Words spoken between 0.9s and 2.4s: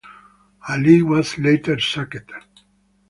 was later sacked.